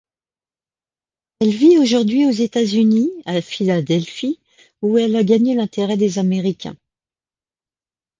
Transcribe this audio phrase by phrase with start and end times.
[1.41, 4.39] Elle vit aujourd'hui aux États-Unis, à Philadelphie,
[4.81, 6.75] où elle a gagné l'intérêt des Américains.